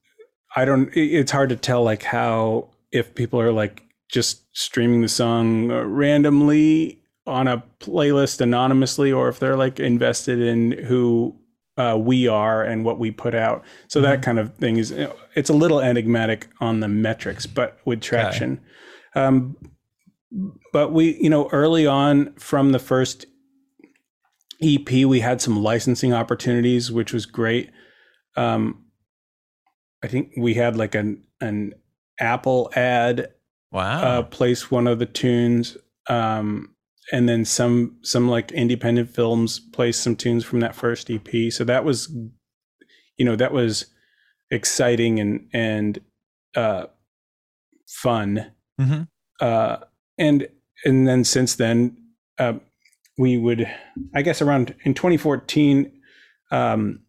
[0.56, 0.90] I don't.
[0.96, 5.82] It's hard to tell like how if people are like just streaming the song uh,
[5.82, 11.34] randomly on a playlist anonymously, or if they're like invested in who
[11.76, 13.64] uh, we are and what we put out.
[13.88, 14.92] So that kind of thing is
[15.34, 18.60] it's a little enigmatic on the metrics, but with traction.
[19.14, 19.56] Um,
[20.72, 23.26] but we, you know, early on from the first
[24.62, 27.70] EP, we had some licensing opportunities, which was great.
[28.36, 28.84] Um,
[30.02, 31.74] I think we had like an an
[32.20, 33.28] Apple ad
[33.72, 34.02] Wow.
[34.02, 35.76] uh, place one of the tunes,
[36.08, 36.73] um,
[37.12, 41.52] and then some some like independent films placed some tunes from that first EP.
[41.52, 42.08] So that was,
[43.16, 43.86] you know, that was
[44.50, 46.00] exciting and and
[46.56, 46.86] uh,
[47.86, 49.02] fun hmm
[49.40, 49.78] uh,
[50.16, 50.46] and
[50.84, 51.96] and then since then
[52.38, 52.54] uh,
[53.18, 53.68] we would
[54.14, 55.90] i guess around in 2014
[56.50, 57.00] um,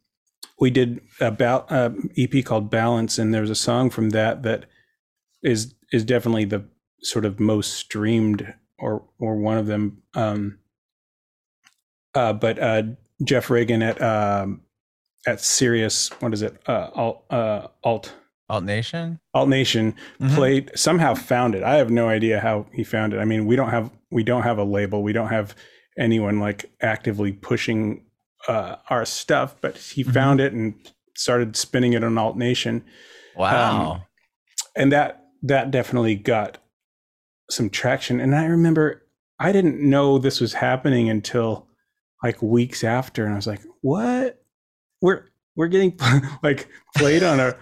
[0.60, 4.66] we did about uh, ep called balance and there's a song from that that
[5.44, 6.64] is is definitely the
[7.02, 10.58] sort of most streamed or or one of them um,
[12.14, 12.84] uh, but uh,
[13.24, 14.62] jeff Regan at um,
[15.28, 18.14] at Sirius, what is it uh, alt uh, alt
[18.48, 19.20] Alt Nation.
[19.34, 20.36] alt nation Mhm.
[20.36, 23.56] played somehow found it i have no idea how he found it i mean we
[23.56, 25.56] don't have we don't have a label we don't have
[25.98, 28.06] anyone like actively pushing
[28.48, 30.14] uh, our stuff but he Mhm.
[30.14, 30.76] found it and
[31.16, 32.84] started spinning it on alt nation
[33.36, 34.06] Wow.
[34.76, 36.60] and that that definitely got
[37.50, 39.06] some traction and i remember
[39.40, 41.68] i didn't know this was happening until
[42.24, 44.44] like weeks after and i was like what
[45.02, 45.98] we're we're getting
[46.44, 47.56] like played on a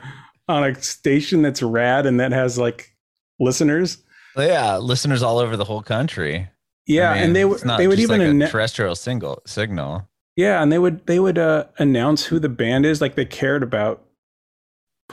[0.48, 2.96] on a station that's rad and that has like
[3.40, 4.00] listeners
[4.36, 6.50] yeah, listeners all over the whole country.
[6.88, 10.10] yeah I mean, and they would they would even like terrestrial single signal.
[10.36, 13.64] yeah and they would they would uh announce who the band is like they cared
[13.64, 14.04] about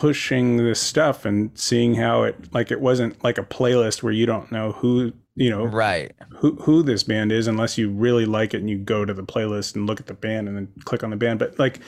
[0.00, 4.24] pushing this stuff and seeing how it like it wasn't like a playlist where you
[4.24, 6.12] don't know who you know Right.
[6.38, 9.22] who who this band is unless you really like it and you go to the
[9.22, 11.38] playlist and look at the band and then click on the band.
[11.38, 11.80] But like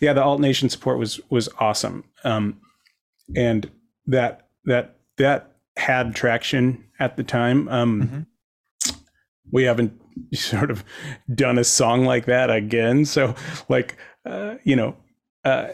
[0.00, 2.02] yeah the alt nation support was was awesome.
[2.24, 2.60] Um
[3.36, 3.70] and
[4.06, 7.68] that that that had traction at the time.
[7.68, 8.26] Um
[9.52, 9.92] we haven't
[10.34, 10.82] sort of
[11.32, 13.04] done a song like that again.
[13.04, 13.36] So
[13.68, 14.96] like uh you know
[15.44, 15.68] uh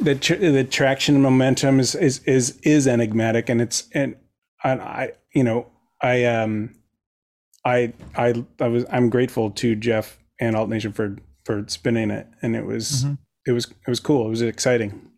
[0.00, 4.16] the tr- the traction momentum is is is is enigmatic and it's and
[4.64, 5.66] and I you know
[6.02, 6.74] I um
[7.64, 12.26] I I I was I'm grateful to Jeff and Alt Nation for for spinning it
[12.42, 13.18] and it was Mhm.
[13.46, 15.10] it was it was cool it was exciting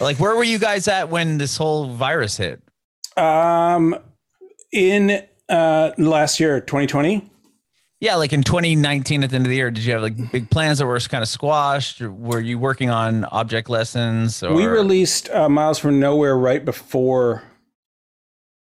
[0.00, 2.60] Like, where were you guys at when this whole virus hit?
[3.16, 3.96] um
[4.72, 7.30] in uh last year 2020
[8.00, 10.50] Yeah, like in 2019 at the end of the year, did you have like big
[10.50, 12.02] plans that were kind of squashed?
[12.02, 14.42] Or were you working on object lessons?
[14.42, 17.42] Or we released uh, Miles from Nowhere right before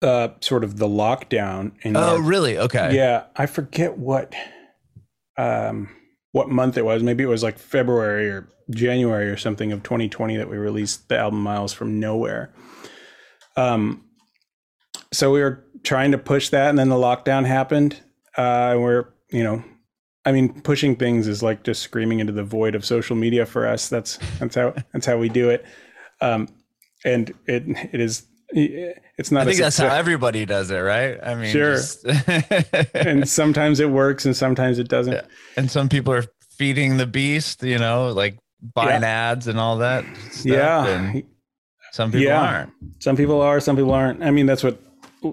[0.02, 2.58] uh sort of the lockdown in Oh, really?
[2.58, 2.96] Okay.
[2.96, 4.34] Yeah, I forget what
[5.38, 5.90] um
[6.32, 7.04] what month it was.
[7.04, 11.20] Maybe it was like February or January or something of 2020 that we released the
[11.20, 12.52] album Miles from Nowhere.
[13.56, 14.06] Um
[15.14, 18.00] so we were trying to push that and then the lockdown happened.
[18.38, 19.64] Uh and we're, you know,
[20.26, 23.68] I mean pushing things is like just screaming into the void of social media for
[23.68, 23.90] us.
[23.90, 25.66] That's that's how that's how we do it.
[26.22, 26.48] Um
[27.04, 31.18] and it it is it's not I think that's how everybody does it, right?
[31.24, 31.76] I mean, Sure.
[31.76, 32.06] just-
[32.94, 35.14] and sometimes it works and sometimes it doesn't.
[35.14, 35.22] Yeah.
[35.56, 36.26] and some people are
[36.58, 38.38] feeding the beast, you know, like
[38.76, 40.04] buying ads and all that.
[40.32, 40.86] Stuff, yeah.
[40.88, 41.24] and
[41.94, 42.42] some people Yeah.
[42.42, 42.74] aren't.
[43.00, 44.22] Some people are, some people aren't.
[44.22, 44.82] I mean, that's what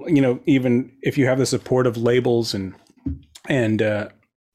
[0.07, 0.39] you know.
[0.47, 2.73] Even if you have the support of labels and
[3.49, 4.09] and uh,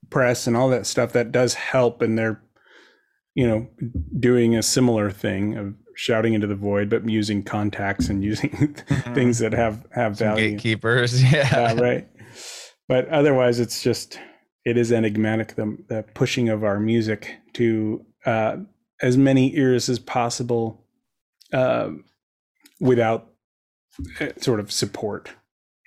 [0.10, 2.02] press and all that stuff, that does help.
[2.02, 2.42] And they're
[3.36, 3.68] you know
[4.20, 8.74] doing a similar thing of shouting into the void, but using contacts and using
[9.14, 10.52] things that have have Some value.
[10.52, 11.24] gatekeepers.
[11.34, 11.50] Yeah.
[11.72, 12.08] Uh, right.
[12.88, 14.20] But otherwise, it's just
[14.66, 18.58] it is enigmatic the, the pushing of our music to uh,
[19.02, 20.86] as many ears as possible
[21.52, 21.90] uh,
[22.80, 23.30] without
[24.22, 25.32] uh, sort of support.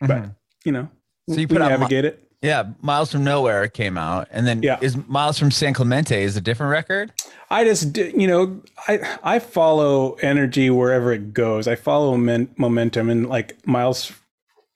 [0.00, 0.34] But Mhm.
[0.64, 0.88] you know,
[1.28, 2.25] So you we put out navigate it.
[2.46, 2.64] Yeah.
[2.80, 4.28] Miles from Nowhere came out.
[4.30, 4.78] And then Yeah.
[4.80, 7.12] is Miles from San Clemente is a different record?
[7.50, 11.68] I just you know I I follow energy wherever it goes.
[11.68, 14.12] I follow men- momentum and like Miles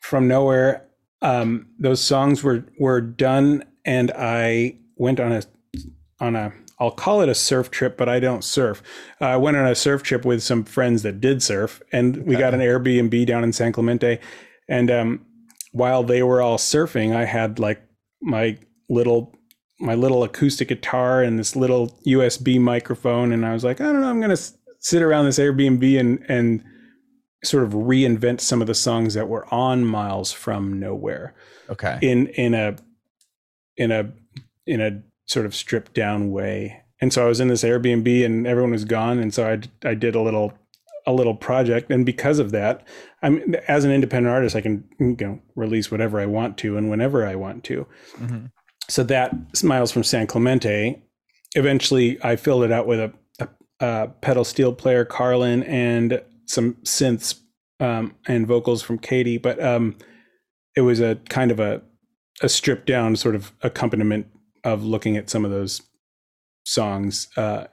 [0.00, 0.82] from Nowhere.
[1.22, 5.42] Um, those songs were were done, and I went on a
[6.20, 8.82] on a I'll call it a surf trip, but I don't surf.
[9.20, 12.36] Uh, I went on a surf trip with some friends that did surf, and we
[12.36, 14.18] got an Airbnb down in San Clemente.
[14.66, 15.26] And um,
[15.72, 17.82] while they were all surfing, I had like
[18.22, 19.34] my little
[19.82, 24.02] my little acoustic guitar and this little USB microphone, and I was like, I don't
[24.02, 26.64] know, I'm gonna s- sit around this Airbnb and and
[27.44, 31.34] sort of reinvent some of the songs that were on Miles from Nowhere
[31.70, 31.98] Okay.
[32.02, 32.76] in in a
[33.78, 34.12] in a
[34.66, 36.82] in a sort of stripped down way.
[37.00, 39.94] And so I was in this Airbnb and everyone was gone, and so I I
[39.94, 40.52] did a little
[41.06, 42.86] a little project, and because of that,
[43.22, 46.90] I'm as an independent artist, I can you know release whatever I want to and
[46.90, 47.86] whenever I want to.
[48.18, 48.50] Mhm.
[48.88, 51.02] So that Smiles from San Clemente.
[51.54, 53.48] Eventually, I filled it out with a, a,
[53.80, 57.40] a pedal steel player, Carlin, and some synths
[57.80, 59.38] um, and vocals from Katie.
[59.38, 59.96] But um,
[60.76, 61.82] it was a kind of a
[62.42, 64.26] a stripped down sort of accompaniment
[64.64, 65.82] of looking at some of those
[66.64, 67.64] songs uh,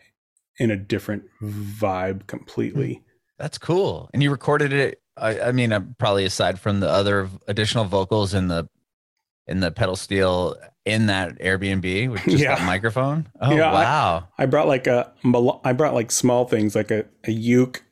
[0.60, 3.02] in a different vibe completely.
[3.38, 4.10] That's cool.
[4.14, 5.02] And you recorded it.
[5.16, 8.68] I, I mean, uh, probably aside from the other additional vocals in the
[9.48, 13.28] in the pedal steel in that Airbnb with just that microphone.
[13.42, 14.28] Oh Yeah, wow!
[14.38, 15.12] I brought like a
[15.64, 17.84] I brought like small things like a, a uke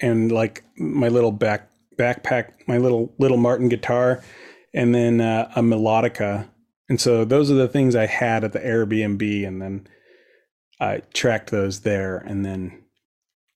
[0.00, 4.22] and like my little back backpack, my little little Martin guitar,
[4.74, 6.48] and then uh, a melodica.
[6.88, 9.88] And so those are the things I had at the Airbnb, and then
[10.80, 12.84] I tracked those there, and then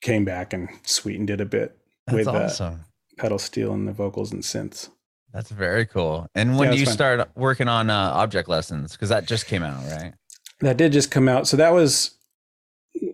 [0.00, 2.84] came back and sweetened it a bit That's with uh, awesome.
[3.18, 4.88] pedal steel and the vocals and synths.
[5.32, 6.26] That's very cool.
[6.34, 6.94] And when Yeah, do you fun.
[6.94, 8.92] start working on uh, object lessons?
[8.92, 10.14] Because that just came out, right?
[10.60, 11.46] That did just come out.
[11.46, 12.12] So that was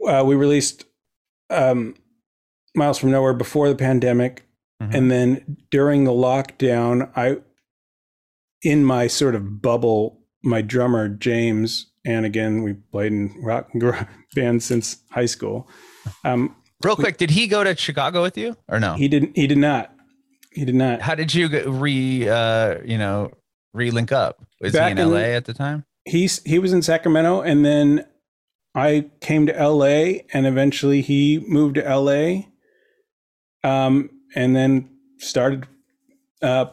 [0.09, 0.85] uh, we released
[1.51, 1.95] um,
[2.75, 4.43] Miles from Nowhere before the pandemic,
[4.83, 4.95] Mhm.
[4.95, 7.39] and then during the lockdown, I
[8.63, 13.71] in my sort of bubble, my drummer James, and again we played in rock
[14.35, 15.69] bands since high school.
[16.25, 18.95] Um, Real quick, did he go to Chicago with you or no?
[18.95, 19.37] he didn't.
[19.37, 19.93] He did not.
[20.53, 21.01] He did not.
[21.03, 23.31] How did you re uh you know
[23.75, 24.45] re-link up?
[24.61, 25.85] Was Back he in in LA at the time?
[26.05, 28.07] He's he was in Sacramento, and then
[28.75, 32.43] I came to LA, and eventually he moved to LA,
[33.65, 35.67] um, and then started
[36.43, 36.67] uh,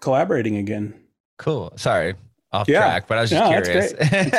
[0.00, 0.94] collaborating again.
[1.38, 1.72] Cool.
[1.76, 2.14] Sorry,
[2.52, 2.80] off Yeah.
[2.80, 3.92] track, but I was just No, that's curious.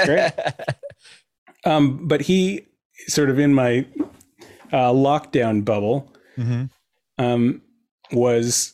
[0.06, 0.34] great.
[0.36, 0.77] That's
[1.65, 2.65] Um, but he
[3.08, 3.86] sort of in my
[4.71, 6.65] uh, lockdown bubble hmm
[7.17, 7.62] um,
[8.12, 8.73] was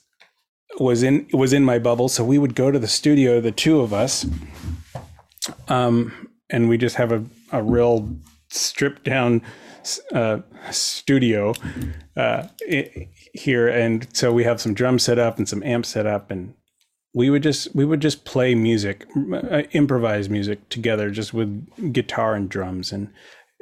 [0.79, 2.09] was in was in my bubble.
[2.09, 4.25] So we would go to the studio, the two of us,
[5.67, 8.09] um, and we just have a, a real
[8.49, 9.41] stripped down
[10.13, 10.39] uh,
[10.71, 11.53] studio
[12.17, 16.05] uh, i- here, and so we have some drums set up and some amps set
[16.05, 16.53] up, and
[17.13, 22.35] we would just we would just play music, uh, improvise music together, just with guitar
[22.35, 23.09] and drums, and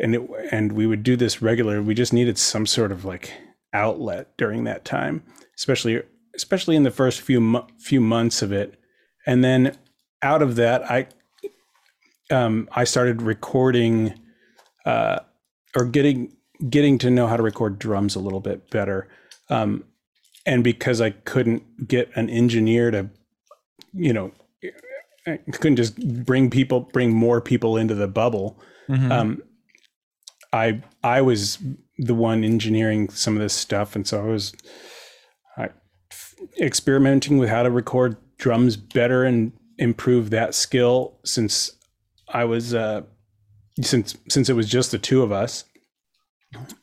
[0.01, 1.81] and it, and we would do this regular.
[1.81, 3.31] We just needed some sort of like
[3.73, 5.23] outlet during that time,
[5.57, 6.01] especially
[6.35, 8.77] especially in the first few mo- few months of it,
[9.25, 9.77] and then
[10.21, 11.07] out of that, I
[12.31, 14.19] um, I started recording
[14.85, 15.19] uh,
[15.75, 16.33] or getting
[16.69, 19.07] getting to know how to record drums a little bit better.
[19.49, 19.83] Um,
[20.45, 23.09] and because I couldn't get an engineer to,
[23.93, 24.31] you know,
[25.27, 28.59] I couldn't just bring people, bring more people into the bubble.
[28.89, 29.11] Mhm.
[29.11, 29.43] Um,
[30.53, 31.57] I I was
[31.97, 34.53] the one engineering some of this stuff, and so I was
[35.57, 35.69] I,
[36.59, 41.71] experimenting with how to record drums better and improve that skill since
[42.29, 43.01] I was uh,
[43.81, 45.63] since since it was just the two of us.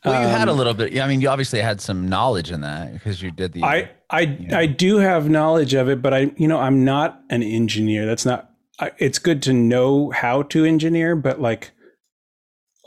[0.03, 0.99] well, you had a Um, little bit.
[0.99, 3.63] I mean, you obviously had some knowledge in that because you did the.
[3.63, 4.57] I I Yeah.
[4.57, 8.05] I do have knowledge of it, but I you know I'm not an engineer.
[8.05, 8.49] That's not.
[8.79, 11.71] I, it's good to know how to engineer, but like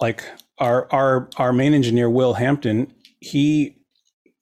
[0.00, 0.24] like
[0.62, 3.76] our our our main engineer Will Hampton, he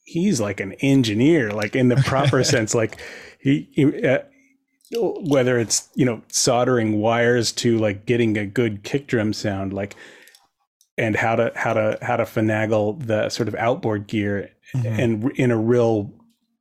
[0.04, 3.00] he's like an engineer, like in the proper sense, like
[3.40, 4.18] he, he uh,
[4.92, 9.96] whether it's you know soldering wires to like getting a good kick drum sound, like
[10.98, 15.00] and how to how to how to finagle the sort of outboard gear mm-hmm.
[15.00, 16.12] and in a real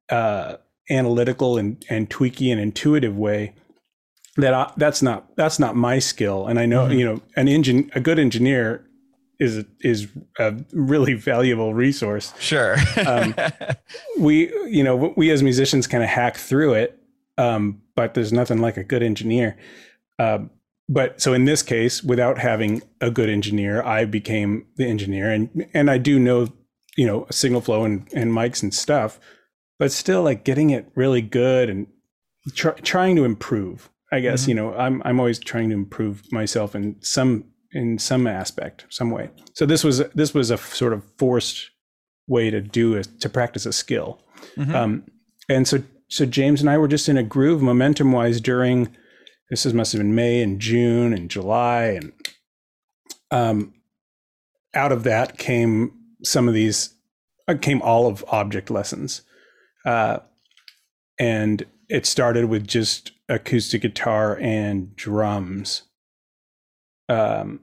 [0.10, 0.56] uh,
[0.90, 3.54] analytical and and tweaky and intuitive way
[4.38, 7.00] that I, that's not that's not my skill and i know mm-hmm.
[7.00, 8.89] you know an engine a good engineer
[9.40, 12.34] is is a really valuable resource.
[12.40, 12.76] Sure.
[13.06, 13.34] Um,
[14.20, 17.00] we you know we as musicians kind of hack through it
[17.40, 19.58] um, but there's nothing like a good engineer.
[20.20, 20.40] Uh,
[20.90, 25.32] but so in this case without having a good engineer i became the engineer.
[25.32, 26.48] And and i do know
[26.98, 29.20] you know signal flow and, and mics and stuff
[29.78, 31.88] but still like getting it really good and
[32.54, 34.50] tr- trying to improve I guess mm-hmm.
[34.50, 39.12] you know I'm I'm always trying to improve myself in some in some aspect, some
[39.12, 39.30] way.
[39.54, 41.70] So this was this was a sort of forced
[42.28, 44.22] way to do it to practice a skill.
[44.56, 44.76] Mm-hmm.
[44.76, 45.04] Um,
[45.50, 48.96] and so so James and I were just in a groove momentum wise during
[49.50, 52.14] this is must have been May and June and July and
[53.32, 53.74] um
[54.74, 55.92] out of that came
[56.24, 56.96] some of these
[57.48, 59.22] uh, came all of object lessons.
[59.86, 60.20] Uh
[61.20, 65.84] and it started with just acoustic guitar and drums.
[67.10, 67.62] Um,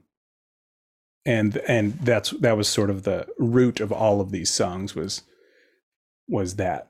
[1.24, 5.22] and and that's that was sort of the root of all of these songs was
[6.28, 6.88] was that.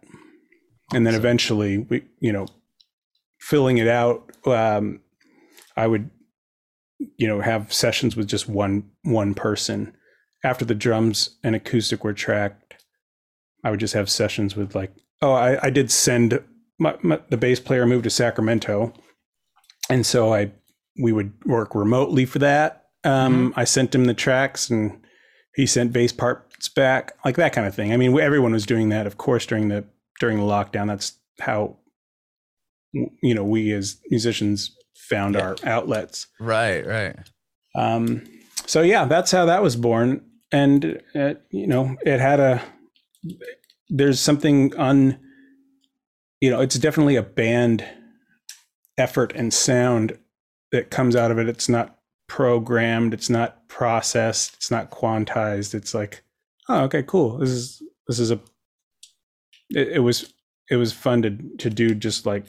[0.92, 2.46] And then eventually we you know
[3.38, 5.00] filling it out um
[5.76, 6.10] i would
[7.18, 9.94] you know have sessions with just one one person.
[10.44, 12.84] After the drums and acoustic were tracked
[13.64, 14.92] i would just have sessions with like
[15.22, 16.40] oh i i did send
[16.78, 18.92] my, my, the bass player moved to Sacramento,
[19.88, 20.52] and so I
[21.00, 22.86] we would work remotely for that.
[23.04, 23.60] Um, mm-hmm.
[23.60, 25.00] I sent him the tracks, and
[25.54, 27.92] he sent bass parts back, like that kind of thing.
[27.92, 29.84] I mean, everyone was doing that, of course, during the
[30.20, 30.86] during the lockdown.
[30.86, 31.76] That's how
[32.92, 35.42] you know we as musicians found yeah.
[35.42, 36.26] our outlets.
[36.40, 37.16] Right, right.
[37.74, 38.24] Um,
[38.66, 42.62] so yeah, that's how that was born, and it, you know, it had a.
[43.88, 45.20] There's something un
[46.40, 47.84] you know, it's definitely a band
[48.98, 50.18] effort and sound
[50.72, 51.48] that comes out of it.
[51.48, 51.98] It's not
[52.28, 55.74] programmed, it's not processed, it's not quantized.
[55.74, 56.22] It's like,
[56.68, 57.38] oh, okay, cool.
[57.38, 58.40] This is this is a
[59.70, 60.32] it, it was
[60.70, 62.46] it was fun to to do just like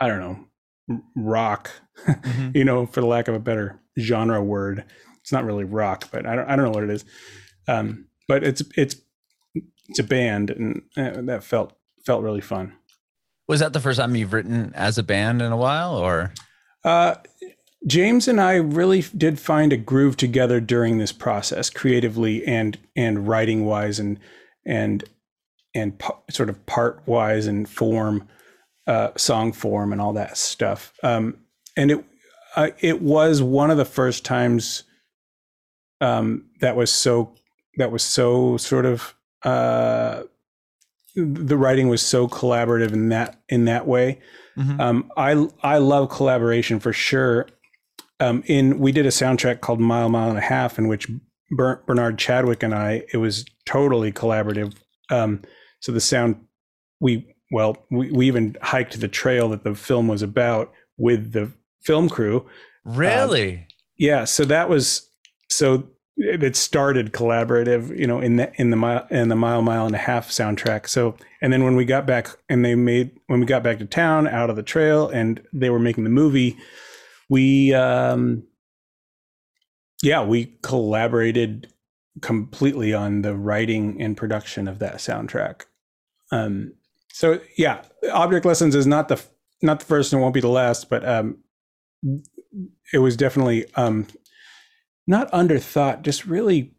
[0.00, 1.70] I don't know, rock,
[2.06, 2.50] mm-hmm.
[2.54, 4.84] you know, for the lack of a better genre word.
[5.20, 7.04] It's not really rock, but I don't I don't know what it is.
[7.68, 8.96] Um, but it's it's
[9.88, 12.74] it's a band, and uh, that felt felt really fun.
[13.48, 16.32] Was that the first time you've written as a band in a while, or?
[16.84, 17.16] Uh,
[17.86, 23.26] James and I really did find a groove together during this process, creatively and and
[23.26, 24.18] writing wise, and
[24.64, 25.04] and
[25.74, 28.28] and sort of part wise and form,
[28.86, 30.92] uh, song form, and all that stuff.
[31.02, 31.38] Um,
[31.76, 32.04] and it
[32.56, 34.84] uh, it was one of the first times
[36.00, 37.34] um, that was so
[37.78, 39.14] that was so sort of
[39.44, 40.22] uh,
[41.14, 44.20] the writing was so collaborative in that in that way.
[44.56, 44.80] Mm-hmm.
[44.80, 47.46] Um, I I love collaboration for sure.
[48.22, 51.08] Um, in we did a soundtrack called Mile Mile and a Half, in which
[51.50, 54.74] Ber- Bernard Chadwick and I it was totally collaborative.
[55.10, 55.42] Um,
[55.80, 56.36] so the sound
[57.00, 61.50] we well we, we even hiked the trail that the film was about with the
[61.82, 62.46] film crew.
[62.84, 63.66] Really?
[63.96, 64.24] yeah.
[64.24, 65.08] So that was
[65.48, 69.86] so it started collaborative, you know, in the in the mile in the mile mile
[69.86, 70.88] and a half soundtrack.
[70.88, 73.84] So and then when we got back and they made when we got back to
[73.84, 76.56] town out of the trail and they were making the movie,
[77.32, 78.42] we um
[80.02, 81.72] yeah, we collaborated
[82.20, 85.62] completely on the writing and production of that soundtrack.
[86.30, 86.74] Um
[87.10, 89.22] so yeah, Object Lessons is not the
[89.62, 91.38] not the first and won't be the last, but um
[92.92, 94.06] it was definitely um
[95.06, 96.74] not underthought, just really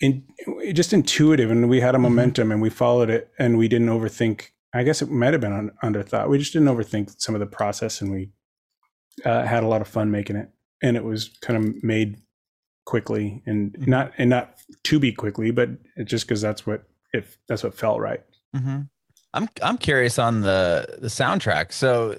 [0.00, 0.24] in
[0.72, 1.50] just intuitive.
[1.50, 2.04] And we had a mm-hmm.
[2.04, 2.52] momentum mm-hmm.
[2.52, 4.52] and we followed it and we didn't overthink.
[4.72, 6.30] I guess it might have been un- underthought.
[6.30, 8.30] We just didn't overthink some of the process and we
[9.24, 10.50] uh, had a lot of fun making it.
[10.82, 12.18] And it was kind of made
[12.84, 13.90] quickly and mm-hmm.
[13.90, 14.54] not and not
[14.84, 15.70] to be quickly, but
[16.04, 18.22] just because that's what if that's what felt right.
[18.56, 18.82] Mm-hmm.
[19.34, 21.72] I'm I'm curious on the the soundtrack.
[21.72, 22.18] So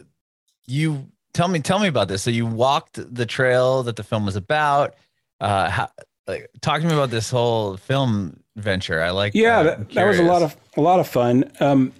[0.67, 2.23] you tell me tell me about this.
[2.23, 4.95] So you walked the trail that the film was about
[5.41, 5.89] uh, how,
[6.27, 9.01] like, talk to me about this whole film venture.
[9.01, 9.33] I like.
[9.33, 11.51] Yeah, that, that, was a lot of a lot of fun.
[11.59, 11.93] Um,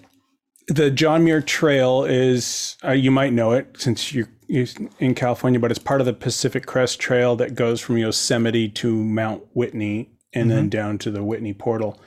[0.68, 5.70] the John Muir Trail is uh, you might know it since you in California, but
[5.70, 10.50] it's part of the Pacific Crest Trail that goes from Yosemite to Mount Whitney and
[10.50, 12.00] then down to the Whitney Portal.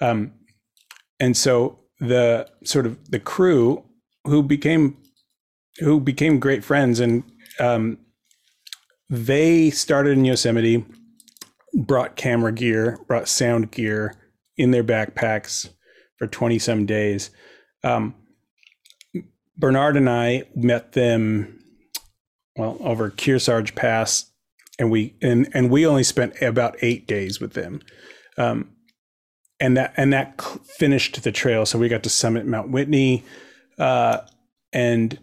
[0.00, 0.32] Um,
[1.18, 3.84] and so the sort of the crew
[4.24, 4.96] who became
[5.78, 7.22] who became great friends and
[7.58, 7.98] um,
[9.08, 10.84] they started in Yosemite,
[11.74, 14.14] brought camera gear, brought sound gear
[14.56, 15.68] in their backpacks
[16.16, 17.30] for 20 some days.
[17.82, 18.14] Um,
[19.56, 21.59] Bernard and I met them
[22.56, 24.30] well over Kearsarge Pass,
[24.78, 27.80] and we and and we only spent about eight days with them,
[28.36, 28.70] um,
[29.58, 31.66] and that and that finished the trail.
[31.66, 33.24] So we got to summit Mount Whitney,
[33.78, 34.18] uh,
[34.72, 35.18] and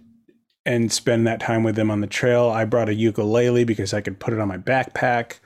[0.66, 2.50] and spend that time with them on the trail.
[2.50, 5.40] I brought a ukulele because I could put it on my backpack.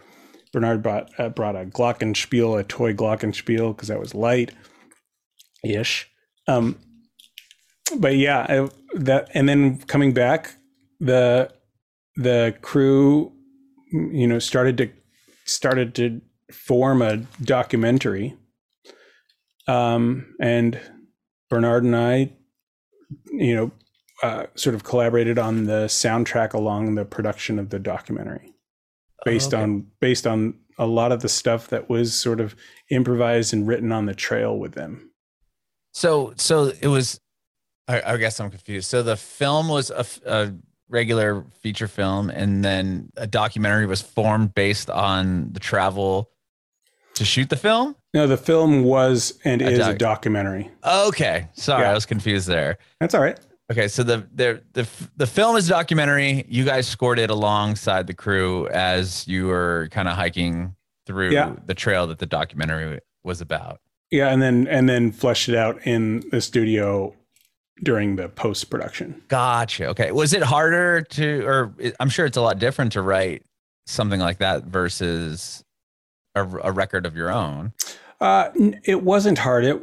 [0.52, 4.52] Bernard brought uh, brought a glockenspiel, a toy glockenspiel, because that was light,
[5.64, 6.10] ish.
[6.48, 6.78] Um,
[7.98, 10.56] but yeah, I, that and then coming back,
[11.00, 11.54] the
[12.16, 13.32] the crew,
[13.92, 14.90] you know, started to
[15.46, 18.36] started to form a documentary.
[19.68, 20.80] Um, and
[21.50, 22.32] Bernard and I,
[23.32, 23.72] you know,
[24.24, 28.54] uh, sort of collaborated on the soundtrack along the production of the documentary,
[29.26, 29.64] based oh, okay.
[29.64, 32.56] on based on a lot of the stuff that was sort of
[32.90, 35.12] improvised and written on the trail with them.
[35.94, 37.20] So, so it was.
[37.88, 38.90] I, I guess I'm confused.
[38.90, 40.54] So the film was a, a
[40.92, 46.30] regular feature film, and then a documentary was formed based on the travel
[47.16, 47.96] to shoot the film.
[48.14, 50.70] No, the film was and a is doc- a documentary.
[50.86, 51.92] Okay, sorry, yeah.
[51.92, 52.78] I was confused there.
[53.00, 53.40] That's all right.
[53.72, 56.46] Okay, so the the the the film is a documentary.
[56.50, 60.76] You guys scored it alongside the crew as you were kind of hiking
[61.06, 61.56] through yeah.
[61.66, 63.80] the trail that the documentary was about.
[64.12, 67.16] Yeah, and then and then fleshed it out in the studio
[67.84, 69.22] during the post production.
[69.28, 69.88] Gotcha.
[69.88, 73.44] Okay, was it harder to, or I'm sure it's a lot different to write
[73.86, 75.64] something like that versus
[76.36, 77.74] a, a record of your own?
[78.20, 78.50] Uh,
[78.84, 79.66] it wasn't hard.
[79.66, 79.82] It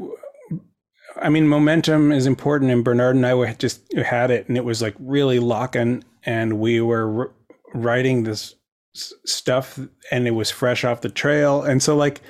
[1.20, 4.80] I mean, momentum is important, and Bernard and I just had it, and it was
[4.80, 7.32] like really locking, and we were
[7.74, 8.54] writing this
[8.94, 9.78] stuff,
[10.10, 12.20] and it was fresh off the trail, and so like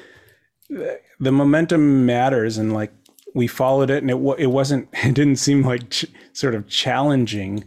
[0.68, 2.92] the momentum matters, and like
[3.34, 7.64] we followed it, and it it wasn't, it didn't seem like ch- sort of challenging.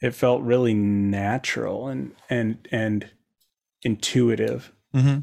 [0.00, 3.10] It felt really natural and and and
[3.82, 4.72] intuitive.
[4.94, 5.18] Mm-hmm.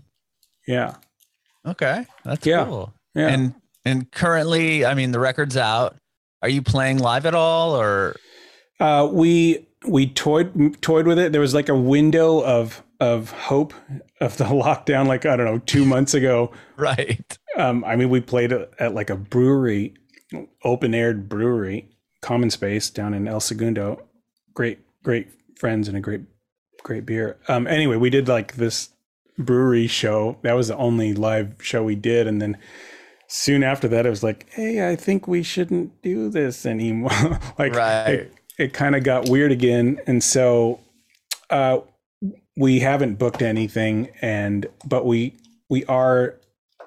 [0.67, 0.95] Yeah.
[1.65, 2.65] Okay, that's yeah.
[2.65, 2.93] cool.
[3.13, 3.29] Yeah.
[3.29, 3.55] And
[3.85, 5.95] and currently, I mean, the record's out.
[6.41, 8.15] Are you playing live at all, or?
[8.79, 11.31] Uh, we we toyed toyed with it.
[11.31, 13.73] There was like a window of of hope
[14.21, 16.51] of the lockdown, like I don't know, two months ago.
[16.77, 17.37] right.
[17.57, 19.93] Um, I mean, we played at like a brewery,
[20.63, 21.89] open aired brewery,
[22.21, 24.01] Common Space down in El Segundo.
[24.53, 25.27] Great, great
[25.57, 26.21] friends and a great,
[26.83, 27.37] great beer.
[27.47, 28.89] Um, anyway, we did like this
[29.37, 30.37] brewery show.
[30.41, 32.57] That was the only live show we did, and then
[33.27, 37.11] soon after that, it was like, hey, I think we shouldn't do this anymore.
[37.59, 38.09] like, right.
[38.09, 39.99] it, it kind of got weird again.
[40.07, 40.79] And so
[41.49, 41.79] uh,
[42.57, 45.37] we haven't booked anything, and but we
[45.69, 46.39] we are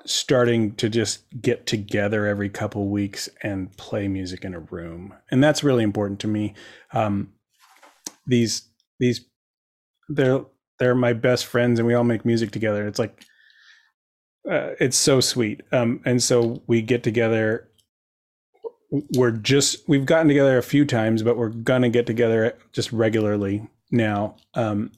[0.05, 5.43] starting to just get together every couple weeks and play music in a room, and
[5.43, 6.55] that's really important to me.
[6.93, 7.33] Um,
[8.27, 8.63] these
[8.99, 9.25] these
[10.09, 10.45] they're
[10.79, 12.87] they're my best friends, and we all make music together.
[12.87, 13.25] It's like
[14.49, 15.63] uh, it's so sweet.
[15.73, 17.69] Um, and so we get together.
[18.91, 23.69] We're just we've gotten together a few times, but we're gonna get together just regularly
[23.91, 24.93] now, um,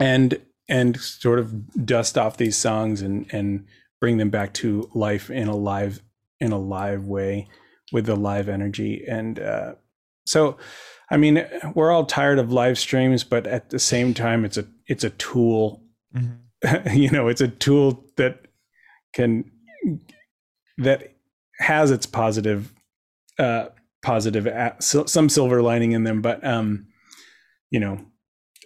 [0.00, 3.66] and and sort of dust off these songs and and
[4.00, 6.00] bring them back to life in a live
[6.40, 7.48] in a live way
[7.92, 9.74] with the live energy and uh,
[10.26, 10.56] so
[11.10, 14.66] i mean we're all tired of live streams but at the same time it's a
[14.86, 15.82] it's a tool
[16.14, 16.88] mm-hmm.
[16.96, 18.46] you know it's a tool that
[19.12, 19.50] can
[20.78, 21.14] that
[21.58, 22.72] has its positive
[23.38, 23.66] uh
[24.02, 24.46] positive
[24.80, 26.86] some silver lining in them but um
[27.70, 28.04] you know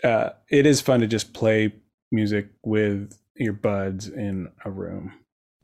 [0.05, 1.72] uh it is fun to just play
[2.12, 5.12] music with your buds in a room.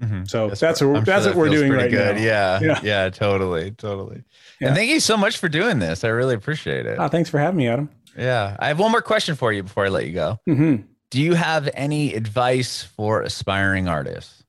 [0.02, 0.24] Mm-hmm.
[0.26, 2.16] so that's, that's what that's sure what we're doing right good.
[2.16, 2.80] now yeah, yeah.
[2.82, 4.22] Yeah totally totally.
[4.60, 4.68] Yeah.
[4.68, 6.04] and thank you so much for doing this.
[6.04, 6.98] I really appreciate it.
[6.98, 7.88] Oh, thanks for having me adam.
[8.16, 8.56] Yeah.
[8.58, 10.38] I have one more question for you before i let you go.
[10.48, 10.82] Mm-hmm.
[11.10, 14.44] do you have any advice for aspiring artists?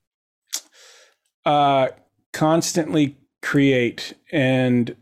[1.45, 1.87] Uh,
[2.33, 4.95] constantly create and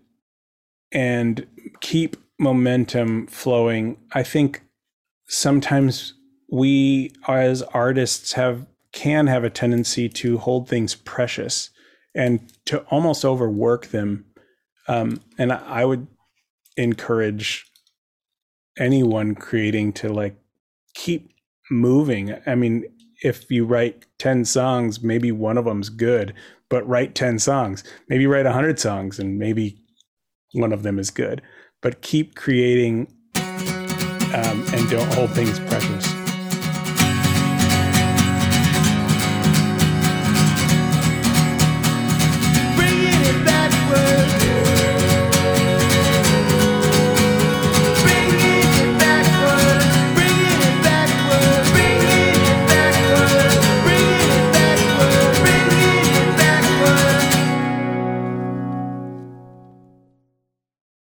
[0.92, 1.48] and
[1.82, 3.98] keep momentum flowing.
[4.14, 4.62] I think
[5.28, 6.14] sometimes
[6.50, 11.70] we as artists have can have a tendency to hold things precious
[12.16, 14.26] and to almost overwork them.
[14.88, 16.08] Um, and I would
[16.78, 17.66] encourage
[18.78, 20.38] anyone creating to like
[20.94, 21.30] keep
[21.70, 22.36] moving.
[22.46, 22.86] I mean,
[23.22, 26.34] if you write 10 songs, maybe one of them's good,
[26.70, 27.84] but write 10 songs.
[28.08, 29.78] Maybe write 100 songs and maybe
[30.54, 31.42] one of them is good.
[31.82, 33.14] But keep creating
[34.36, 36.15] um, and don't hold things precious.